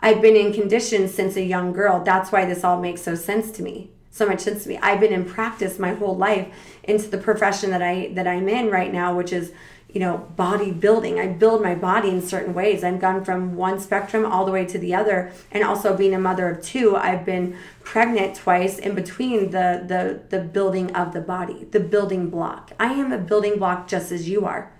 [0.00, 2.02] I've been in conditions since a young girl.
[2.02, 3.90] That's why this all makes so sense to me.
[4.10, 4.78] So much sense to me.
[4.78, 6.48] I've been in practice my whole life
[6.82, 9.52] into the profession that I that I'm in right now, which is
[9.92, 11.18] you know, bodybuilding.
[11.18, 12.84] I build my body in certain ways.
[12.84, 15.32] I've gone from one spectrum all the way to the other.
[15.50, 20.22] And also being a mother of two, I've been pregnant twice in between the the
[20.36, 22.72] the building of the body, the building block.
[22.78, 24.72] I am a building block just as you are.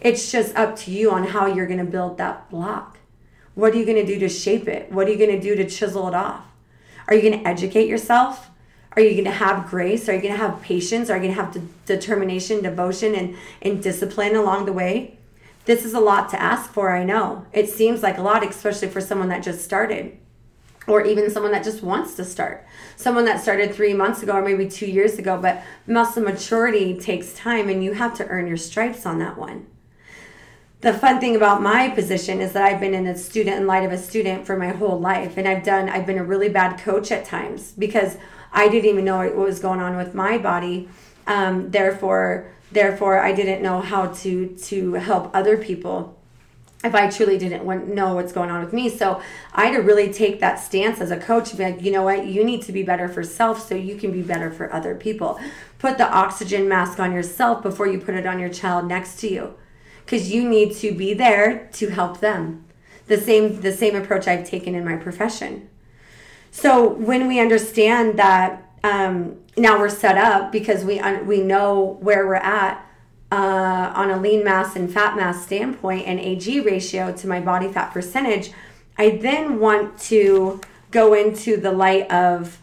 [0.00, 2.98] It's just up to you on how you're going to build that block.
[3.54, 4.92] What are you going to do to shape it?
[4.92, 6.44] What are you going to do to chisel it off?
[7.08, 8.47] Are you going to educate yourself?
[8.98, 10.08] Are you going to have grace?
[10.08, 11.08] Are you going to have patience?
[11.08, 15.18] Are you going to have de- determination, devotion, and, and discipline along the way?
[15.66, 17.46] This is a lot to ask for, I know.
[17.52, 20.18] It seems like a lot, especially for someone that just started
[20.88, 22.66] or even someone that just wants to start.
[22.96, 27.32] Someone that started three months ago or maybe two years ago, but muscle maturity takes
[27.34, 29.68] time and you have to earn your stripes on that one
[30.80, 33.84] the fun thing about my position is that I've been in a student in light
[33.84, 35.36] of a student for my whole life.
[35.36, 38.16] And I've done, I've been a really bad coach at times because
[38.52, 40.88] I didn't even know what was going on with my body.
[41.26, 46.18] Um, therefore, therefore, I didn't know how to, to help other people
[46.84, 48.88] if I truly didn't want, know what's going on with me.
[48.88, 49.20] So
[49.52, 52.04] I had to really take that stance as a coach and be like, you know
[52.04, 54.94] what, you need to be better for self so you can be better for other
[54.94, 55.40] people.
[55.78, 59.28] Put the oxygen mask on yourself before you put it on your child next to
[59.28, 59.54] you
[60.04, 62.64] because you need to be there to help them.
[63.08, 65.68] The same the same approach I've taken in my profession.
[66.50, 72.26] So when we understand that um, now we're set up because we we know where
[72.26, 72.84] we're at
[73.30, 77.68] uh, on a lean mass and fat mass standpoint and AG ratio to my body
[77.68, 78.52] fat percentage,
[78.96, 82.62] I then want to go into the light of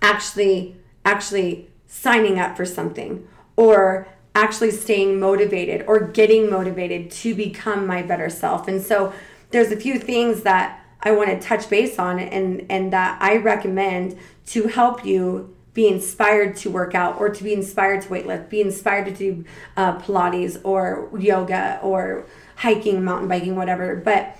[0.00, 7.86] actually actually signing up for something or actually staying motivated or getting motivated to become
[7.86, 8.68] my better self.
[8.68, 9.12] And so
[9.50, 13.36] there's a few things that I want to touch base on and and that I
[13.36, 18.48] recommend to help you be inspired to work out or to be inspired to weightlift,
[18.48, 19.44] be inspired to do
[19.76, 23.94] uh, Pilates or yoga or hiking, mountain biking, whatever.
[23.94, 24.36] But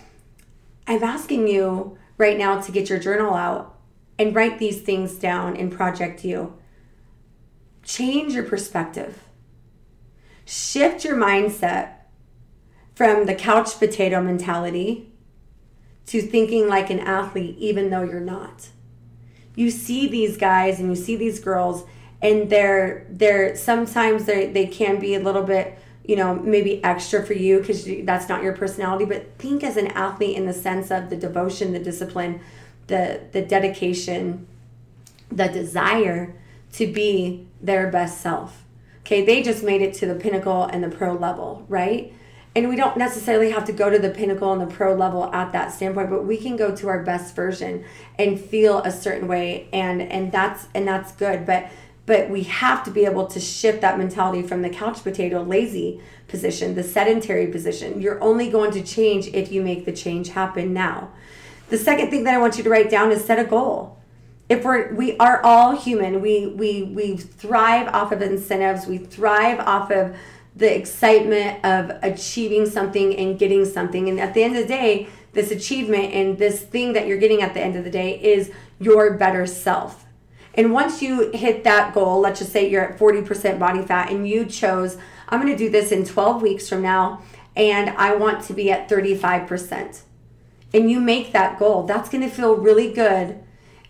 [0.86, 3.76] I'm asking you right now to get your journal out
[4.18, 6.54] and write these things down in Project You.
[7.84, 9.22] Change your perspective
[10.48, 11.90] shift your mindset
[12.94, 15.12] from the couch potato mentality
[16.08, 18.68] to thinking like an athlete, even though you're not.
[19.54, 21.84] You see these guys and you see these girls,
[22.20, 27.24] and they're they're sometimes they they can be a little bit you know maybe extra
[27.24, 29.04] for you because that's not your personality.
[29.04, 32.40] But think as an athlete in the sense of the devotion, the discipline,
[32.86, 34.46] the the dedication,
[35.30, 36.34] the desire
[36.72, 38.64] to be their best self
[39.08, 42.12] Okay, they just made it to the pinnacle and the pro level, right?
[42.58, 45.52] And we don't necessarily have to go to the pinnacle and the pro level at
[45.52, 47.84] that standpoint, but we can go to our best version
[48.18, 51.46] and feel a certain way and and that's and that's good.
[51.46, 51.70] But
[52.04, 56.00] but we have to be able to shift that mentality from the couch potato lazy
[56.26, 58.00] position, the sedentary position.
[58.00, 61.12] You're only going to change if you make the change happen now.
[61.68, 63.98] The second thing that I want you to write down is set a goal
[64.48, 69.60] if we're we are all human we we we thrive off of incentives we thrive
[69.60, 70.16] off of
[70.58, 74.08] the excitement of achieving something and getting something.
[74.08, 77.42] And at the end of the day this achievement and this thing that you're getting
[77.42, 80.04] at the end of the day is your better self.
[80.54, 84.28] And once you hit that goal let's just say you're at 40% body fat and
[84.28, 87.22] you chose i'm going to do this in 12 weeks from now
[87.54, 90.02] and i want to be at 35%
[90.72, 91.84] and you make that goal.
[91.84, 93.40] That's going to feel really good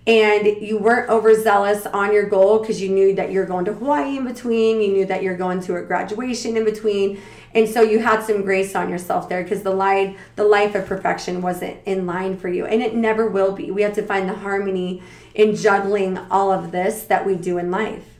[0.08, 4.16] and you weren't overzealous on your goal because you knew that you're going to Hawaii
[4.16, 7.20] in between, you knew that you're going to a graduation in between,
[7.54, 10.86] and so you had some grace on yourself there because the line, the life of
[10.86, 13.70] perfection wasn't in line for you, and it never will be.
[13.70, 15.02] We have to find the harmony
[15.34, 18.18] in juggling all of this that we do in life.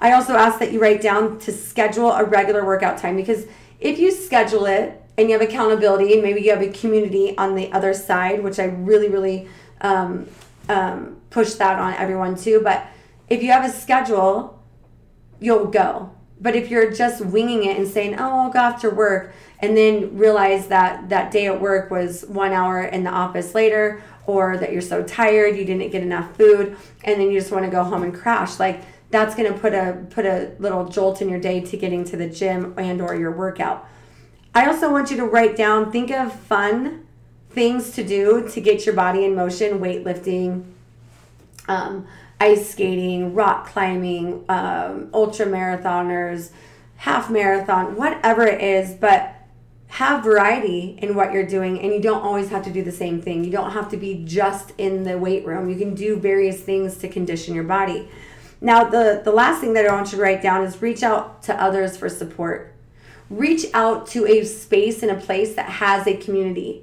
[0.00, 3.46] I also ask that you write down to schedule a regular workout time because
[3.80, 7.56] if you schedule it and you have accountability and maybe you have a community on
[7.56, 9.48] the other side, which I really, really
[9.80, 10.28] um,
[10.68, 12.60] um, push that on everyone too.
[12.62, 12.86] But
[13.28, 14.62] if you have a schedule,
[15.40, 16.10] you'll go.
[16.40, 20.16] But if you're just winging it and saying, "Oh, I'll go after work," and then
[20.16, 24.72] realize that that day at work was one hour in the office later, or that
[24.72, 27.82] you're so tired you didn't get enough food, and then you just want to go
[27.82, 31.40] home and crash, like that's going to put a put a little jolt in your
[31.40, 33.88] day to getting to the gym and or your workout.
[34.54, 37.06] I also want you to write down, think of fun
[37.50, 40.64] things to do to get your body in motion weightlifting
[41.66, 42.06] um,
[42.40, 46.50] ice skating rock climbing um, ultra marathoners
[46.96, 49.34] half marathon whatever it is but
[49.88, 53.20] have variety in what you're doing and you don't always have to do the same
[53.22, 53.42] thing.
[53.42, 55.70] You don't have to be just in the weight room.
[55.70, 58.08] You can do various things to condition your body.
[58.60, 61.42] Now the the last thing that i want you to write down is reach out
[61.44, 62.74] to others for support.
[63.30, 66.82] Reach out to a space and a place that has a community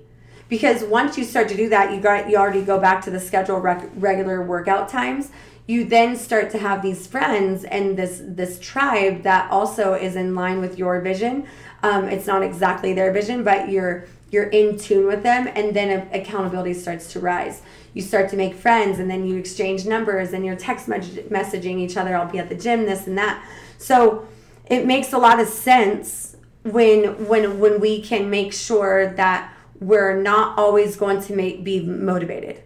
[0.50, 3.20] because once you start to do that you got you already go back to the
[3.20, 5.32] schedule rec- regular workout times.
[5.68, 10.36] You then start to have these friends and this this tribe that also is in
[10.36, 11.48] line with your vision.
[11.82, 16.08] Um, it's not exactly their vision but you're you're in tune with them and then
[16.12, 17.62] accountability starts to rise.
[17.94, 21.96] You start to make friends and then you exchange numbers and you're text messaging each
[21.96, 23.44] other i'll be at the gym this and that.
[23.78, 24.28] So
[24.68, 29.55] it makes a lot of sense when when when we can make sure that
[29.86, 32.62] we're not always going to make be motivated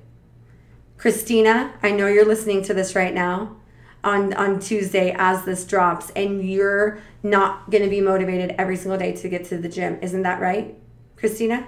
[0.97, 3.55] christina i know you're listening to this right now
[4.03, 8.97] on on tuesday as this drops and you're not going to be motivated every single
[8.97, 10.75] day to get to the gym isn't that right
[11.15, 11.67] christina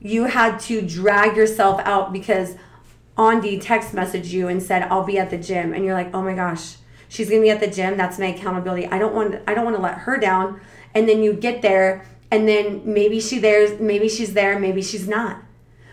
[0.00, 2.56] you had to drag yourself out because
[3.18, 5.74] Andy text messaged you and said, I'll be at the gym.
[5.74, 6.76] And you're like, oh my gosh,
[7.08, 7.96] she's gonna be at the gym.
[7.96, 8.86] That's my accountability.
[8.86, 10.60] I don't want I don't want to let her down.
[10.94, 15.08] And then you get there and then maybe she there's maybe she's there, maybe she's
[15.08, 15.42] not.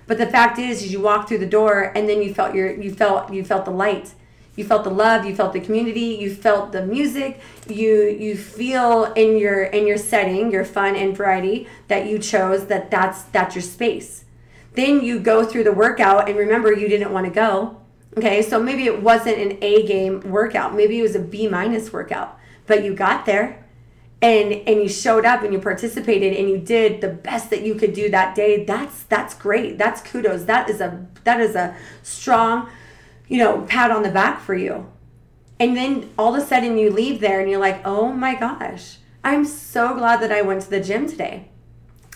[0.05, 2.71] But the fact is, is you walk through the door and then you felt your
[2.71, 4.13] you felt you felt the light.
[4.55, 7.41] You felt the love you felt the community you felt the music.
[7.67, 12.67] You you feel in your in your setting your fun and variety that you chose
[12.67, 14.25] that that's that's your space.
[14.73, 17.77] Then you go through the workout and remember you didn't want to go
[18.17, 18.41] okay?
[18.41, 20.75] So maybe it wasn't an a game workout.
[20.75, 22.37] Maybe it was a b minus workout.
[22.65, 23.63] But you got there
[24.21, 27.75] and and you showed up and you participated and you did the best that you
[27.75, 31.75] could do that day that's that's great that's kudos that is a that is a
[32.01, 32.67] strong
[33.27, 34.89] you know, pat on the back for you.
[35.59, 38.97] And then all of a sudden you leave there and you're like, oh my gosh,
[39.23, 41.49] I'm so glad that I went to the gym today.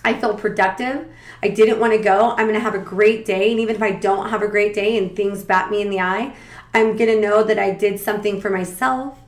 [0.04, 1.08] I feel productive.
[1.44, 2.32] I didn't want to go.
[2.32, 3.52] I'm going to have a great day.
[3.52, 6.00] And even if I don't have a great day and things bat me in the
[6.00, 6.36] eye,
[6.74, 9.20] I'm going to know that I did something for myself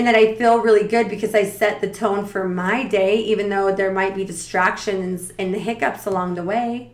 [0.00, 3.50] and that I feel really good because I set the tone for my day, even
[3.50, 6.92] though there might be distractions and hiccups along the way.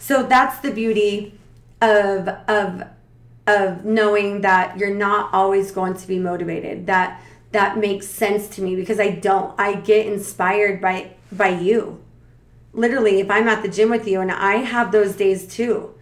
[0.00, 1.38] So that's the beauty
[1.80, 2.82] of of
[3.46, 8.62] of knowing that you're not always going to be motivated that that makes sense to
[8.62, 12.02] me because I don't I get inspired by by you
[12.72, 15.94] literally if I'm at the gym with you and I have those days too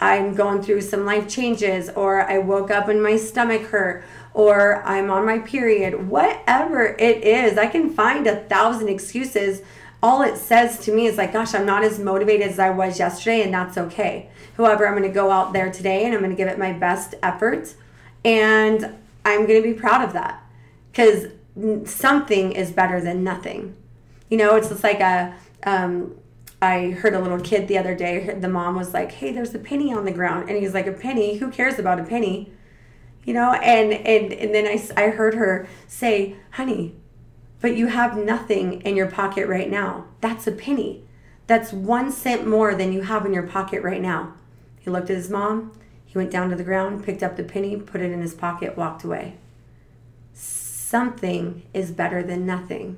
[0.00, 4.04] I'm going through some life changes or I woke up and my stomach hurt
[4.36, 9.62] or I'm on my period whatever it is I can find a thousand excuses
[10.02, 12.98] all it says to me is like gosh I'm not as motivated as I was
[12.98, 16.48] yesterday and that's okay However, I'm to go out there today and I'm to give
[16.48, 17.74] it my best effort.
[18.24, 20.42] And I'm to be proud of that
[20.90, 21.26] because
[21.84, 23.76] something is better than nothing.
[24.30, 25.34] You know, it's just like a,
[25.64, 26.14] um,
[26.62, 29.58] I heard a little kid the other day, the mom was like, Hey, there's a
[29.58, 30.48] penny on the ground.
[30.48, 31.36] And he's like, A penny?
[31.36, 32.52] Who cares about a penny?
[33.26, 36.94] You know, and, and, and then I, I heard her say, Honey,
[37.60, 40.06] but you have nothing in your pocket right now.
[40.20, 41.02] That's a penny.
[41.48, 44.34] That's one cent more than you have in your pocket right now.
[44.78, 45.72] He looked at his mom.
[46.04, 48.76] He went down to the ground, picked up the penny, put it in his pocket,
[48.76, 49.34] walked away.
[50.32, 52.96] Something is better than nothing.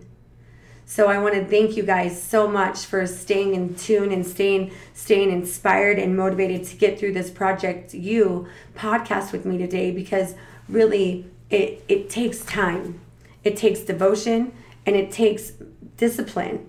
[0.91, 4.73] So I want to thank you guys so much for staying in tune and staying
[4.95, 10.35] staying inspired and motivated to get through this project you podcast with me today because
[10.67, 13.03] really it it takes time.
[13.45, 14.51] It takes devotion
[14.87, 15.53] and it takes
[15.99, 16.67] discipline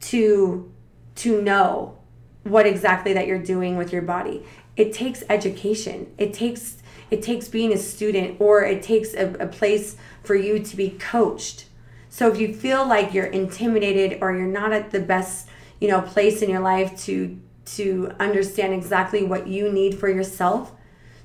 [0.00, 0.72] to
[1.16, 1.98] to know
[2.44, 4.46] what exactly that you're doing with your body.
[4.78, 6.10] It takes education.
[6.16, 6.78] It takes
[7.10, 10.88] it takes being a student or it takes a, a place for you to be
[10.88, 11.66] coached.
[12.12, 15.48] So if you feel like you're intimidated or you're not at the best,
[15.80, 20.72] you know, place in your life to to understand exactly what you need for yourself,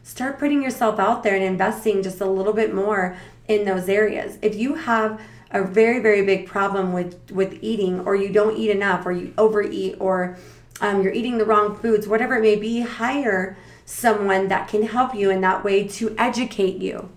[0.04, 3.18] start putting yourself out there and investing just a little bit more
[3.50, 4.38] in those areas.
[4.42, 5.20] If you have
[5.52, 9.34] a very very big problem with with eating or you don't eat enough or you
[9.38, 10.38] overeat or
[10.80, 15.14] um, you're eating the wrong foods, whatever it may be, hire someone that can help
[15.14, 17.10] you in that way to educate you.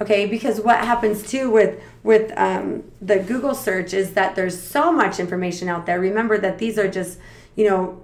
[0.00, 4.90] Okay, because what happens too with with um, the Google search is that there's so
[4.90, 6.00] much information out there.
[6.00, 7.18] Remember that these are just
[7.54, 8.00] you know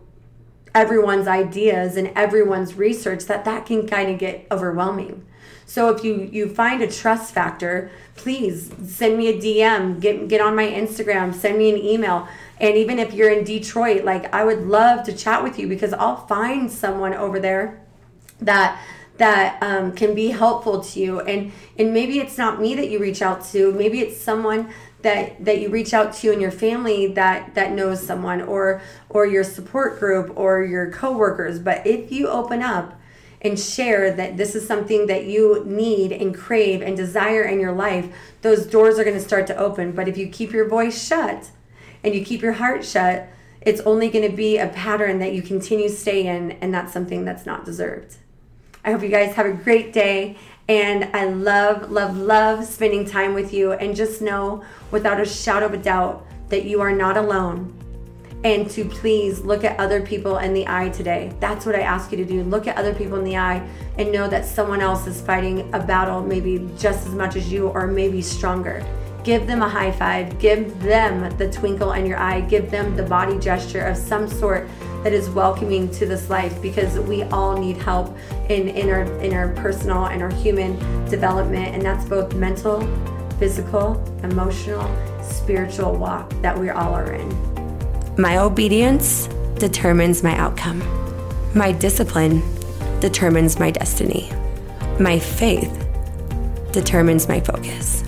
[0.75, 5.25] everyone's ideas and everyone's research that that can kind of get overwhelming.
[5.65, 10.43] So if you you find a trust factor, please send me a DM, get get
[10.43, 12.29] on my Instagram, send me an email.
[12.61, 15.95] And even if you're in Detroit, like I would love to chat with you because
[15.95, 17.81] I'll find someone over there
[18.41, 18.79] that
[19.19, 21.21] that um, can be helpful to you.
[21.21, 23.73] And and maybe it's not me that you reach out to.
[23.73, 24.71] Maybe it's someone
[25.03, 29.27] that that you reach out to in your family that that knows someone or or
[29.27, 31.59] your support group or your coworkers.
[31.59, 32.99] But if you open up
[33.43, 37.73] and share that this is something that you need and crave and desire in your
[37.73, 38.09] life
[38.47, 39.91] those doors are going to start to open.
[39.93, 41.51] But if you keep your voice shut
[42.05, 43.29] and you keep your heart shut,
[43.61, 47.25] it's only going to be a pattern that you continue stay in, and that's something
[47.25, 48.19] that's not deserved.
[48.87, 50.37] I hope you guys have a great day.
[50.69, 53.73] And I love, love, love spending time with you.
[53.73, 54.63] And just know
[54.93, 57.73] without a shadow of a doubt that you are not alone
[58.45, 61.33] and to please look at other people in the eye today.
[61.41, 62.45] That's what I ask you to do.
[62.45, 63.67] Look at other people in the eye
[63.99, 67.67] and know that someone else is fighting a battle maybe just as much as you
[67.69, 68.87] or maybe stronger.
[69.25, 73.03] Give them a high five, give them the twinkle in your eye, give them the
[73.03, 74.69] body gesture of some sort
[75.07, 78.13] that is welcoming to this life because we all need help
[78.49, 80.75] in, in our in our personal and our human
[81.09, 82.81] development and that's both mental,
[83.39, 84.85] physical, emotional,
[85.23, 87.29] spiritual walk that we all are in.
[88.19, 89.29] My obedience
[89.61, 90.83] determines my outcome.
[91.55, 92.43] My discipline
[92.99, 94.29] determines my destiny.
[94.99, 95.71] My faith
[96.73, 98.03] determines my focus.